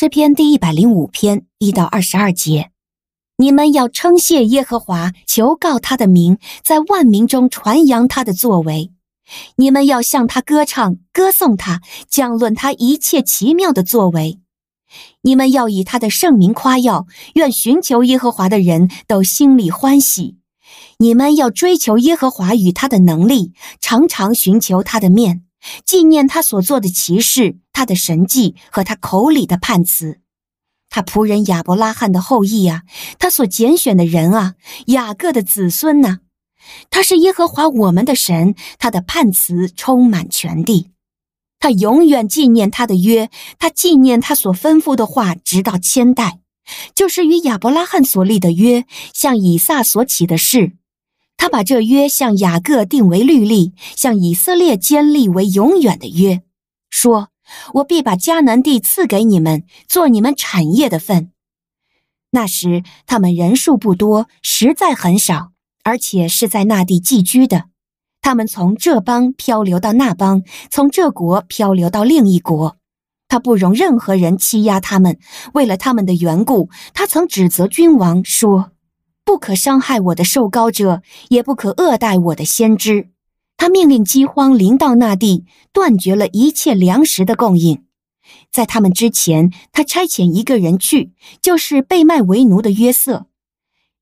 [0.00, 2.70] 诗篇第一百零五篇一到二十二节，
[3.36, 8.92] 你们要称谢耶和华，求告他的名，在万民中传扬他的作为。
[9.56, 14.40] 你们要向他歌唱，歌颂他，讲论他一切奇妙的作为。
[15.20, 20.38] 你们要以他的圣名夸耀，愿寻求耶和华的人都心里欢喜。
[20.96, 25.42] 你们要追求耶和华与他的能力，常常寻求他的面，
[25.84, 30.20] 纪念他所做的奇事，他的神迹和他口里的判词。
[30.88, 32.82] 他仆人亚伯拉罕的后裔啊，
[33.18, 34.54] 他所拣选的人啊，
[34.86, 36.18] 雅各的子孙呐、
[36.90, 40.90] 他是耶和华我们的神，他的判词充满全地。
[41.60, 46.40] 他永远纪念他的约，他纪念他所吩咐的话，直到千代，
[46.94, 50.72] 就是与亚伯拉罕所立的约，向以撒所起的誓。
[51.40, 56.42] 他把这约向雅各定为律例，向以色列坚立为永远的约，
[56.90, 57.30] 说
[57.76, 61.30] ：“我必把迦南地赐给你们，做你们产业的分。”
[62.32, 67.64] 那时他们人数不多，实在很少，而且是在那地寄居的。
[68.20, 72.76] 他们从这邦漂流到那邦，从这国漂流到另一国。
[73.28, 75.18] 他不容任何人欺压他们。
[75.54, 78.72] 为了他们的缘故，他曾指责君王说
[79.30, 83.10] ：“不可伤害我的受膏者，也不可恶待我的先知。”
[83.56, 87.84] 他命令饥荒临到那地，断绝了一切粮食的供应。
[88.50, 93.26] 在他们之前，他差遣一个人去，就是被卖为奴的约瑟。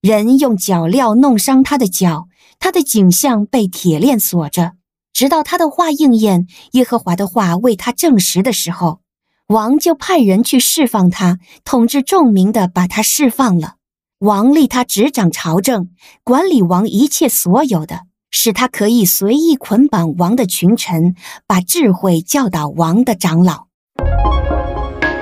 [0.01, 2.29] 人用脚镣弄伤他的脚。
[2.59, 4.77] 他的颈项被铁链锁着，
[5.13, 9.03] 直到他的话应验，耶和华的话为他证实的时候，
[9.49, 13.75] 王就派人去释放他，统治众民的把他释放了。
[14.19, 15.91] 王立他执掌朝政，
[16.25, 18.01] 管理王一切所有的，
[18.33, 21.15] 使他可以随意捆绑王的群臣，
[21.47, 23.67] 把智慧教导王的长老。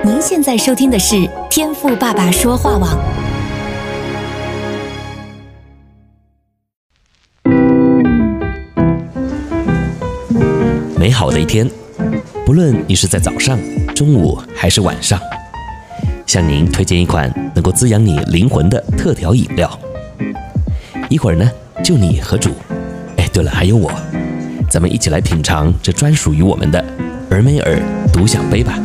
[0.03, 2.97] 您现在收听的是天赋爸爸说话网。
[10.97, 11.69] 美好的一天，
[12.47, 13.59] 不论你是在早上、
[13.93, 15.21] 中午还是晚上，
[16.27, 19.79] 向您推荐一款能够滋养你灵魂的特调饮料。
[21.09, 21.49] 一会儿呢，
[21.81, 22.51] 就你和主，
[23.15, 23.89] 哎，对了，还有我，
[24.69, 26.83] 咱们一起来品尝这专属于我们的
[27.31, 27.79] 尔梅尔
[28.11, 28.77] 独享杯吧。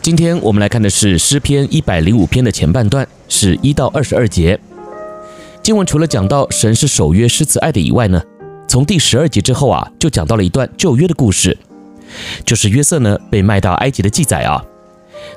[0.00, 4.58] 今天我们来看的是诗篇一百零五篇的前半段，是一到二十二节。
[5.64, 8.22] 经文除了讲到神是守约施慈爱的以外呢，
[8.68, 11.58] 从第十二节之后啊，就讲到了一段旧约的故事，
[12.44, 14.64] 就是约瑟呢被卖到埃及的记载啊。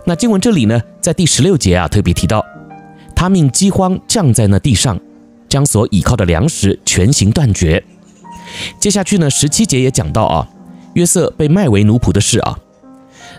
[0.06, 2.44] 那经文这里呢，在第十六节啊特别提到，
[3.16, 5.00] 他命饥荒降在那地上，
[5.48, 7.84] 将所倚靠的粮食全行断绝。
[8.80, 10.48] 接下去呢，十七节也讲到啊，
[10.94, 12.58] 约瑟被卖为奴仆的事啊。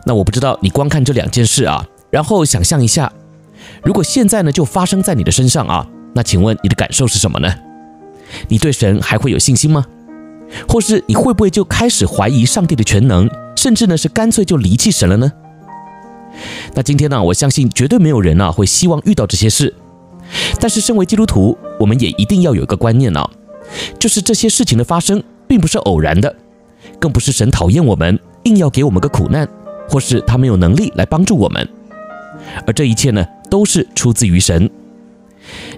[0.06, 3.12] 那我不知道你光看这两件事啊，然后想象一下，
[3.82, 7.54] 如果现在呢就发生在你的身上啊，那请问你的感受是什么呢？
[8.48, 9.84] 你对神还会有信心吗？
[10.68, 15.32] 或是你会不会就开始怀疑上帝的全能，甚至呢是干脆就离弃神了呢？
[16.74, 19.74] 那今天呢，我相信绝对没有人呢会希望遇到这些事。
[20.60, 23.28] 但是身为基督徒，我们也一定要有一个观念呢，
[23.98, 26.34] 就是这些事情的发生并不是偶然的，
[26.98, 29.48] 更不是神讨厌我们，硬要给我们个苦难，
[29.88, 31.68] 或是他没有能力来帮助我们。
[32.66, 34.70] 而这一切呢，都是出自于神。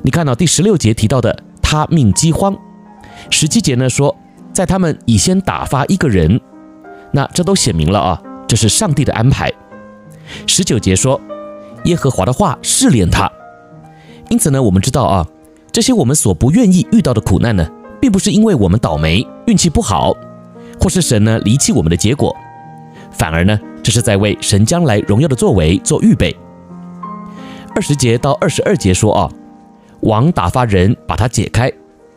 [0.02, 1.44] 你看到第十六节提到的。
[1.68, 2.56] 他命饥荒，
[3.28, 4.16] 十七节呢说，
[4.56, 6.40] 在他们以先打发一个人，
[7.12, 9.52] 那这都写明了啊，这是上帝的安排。
[10.46, 11.20] 十九节说，
[11.84, 13.30] 耶和华的话试炼他，
[14.30, 15.26] 因此呢，我们知道啊，
[15.70, 17.68] 这些我们所不愿意遇到的苦难呢，
[18.00, 20.16] 并不是因为我们倒霉、运气不好，
[20.80, 22.34] 或是神呢离弃我们的结果，
[23.10, 26.34] 反而呢，这是在为神将来荣耀的作为做预备。
[27.74, 29.30] 二十节到二十二节说啊。
[30.00, 31.70] 王打发人把他解开，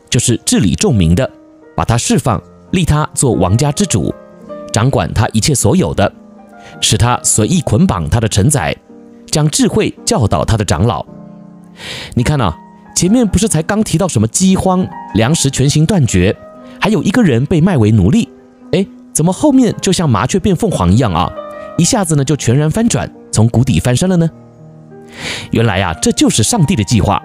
[0.09, 1.29] 就是治理众民的，
[1.79, 4.13] 把他释放，立他做王家之主，
[4.73, 6.11] 掌管他一切所有的，
[6.81, 8.75] 使他随意捆绑他的臣宰，
[9.27, 11.05] 将智慧教导他的长老。
[12.15, 12.53] 你看啊，
[12.93, 16.35] 前面不是才刚提到什么饥荒、粮食全行断绝，
[16.81, 18.27] 还有一个人被卖为奴隶？
[18.73, 21.31] 哎，怎么后面就像麻雀变凤凰一样啊？
[21.77, 24.29] 一下子呢就全然翻转，从谷底翻身了呢？
[25.51, 27.23] 原来啊，这就是上帝的计划。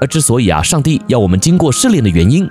[0.00, 2.48] 而之所以啊，上帝要我们经过试炼的原因，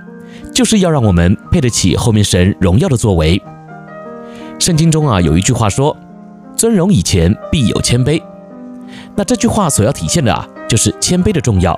[0.53, 3.41] 就是要让我们配得起后面神荣耀的作为。
[4.59, 5.95] 圣经中啊，有一句话说
[6.55, 8.21] ：“尊荣以前必有谦卑。”
[9.15, 11.77] 那这句话所要体现的啊，就是谦卑的重要。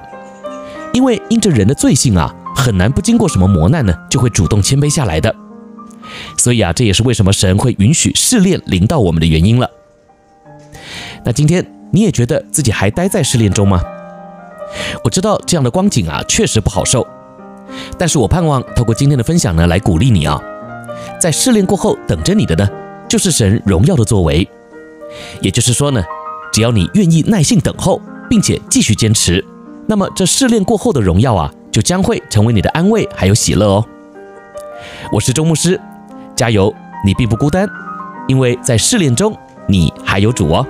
[0.94, 5.36] 因为因着人的罪性啊，很难不经过什么磨难呢，就会主动谦卑下来的。
[6.38, 9.70] 所以啊，这也是为什么神会允许试炼临到我们的原因了。
[11.26, 13.82] 那今天你也觉得自己还待在试炼中吗？
[15.04, 17.06] 我知道这样的光景啊，确实不好受。
[17.98, 20.40] 但是我盼望透过今天的分享呢，来鼓励你啊，
[21.20, 22.68] 在试炼过后等着你的呢，
[23.08, 24.48] 就是神荣耀的作为。
[25.42, 26.04] 也就是说呢，
[26.52, 29.44] 只要你愿意耐心等候，并且继续坚持，
[29.88, 33.86] 那么这试炼过后的荣耀啊，就将会成为你的安慰还有喜乐哦。
[35.12, 35.80] 我是周牧师，
[36.36, 36.74] 加油，
[37.06, 37.68] 你并不孤单，
[38.28, 39.36] 因为在试炼中
[39.68, 40.66] 你还有主哦。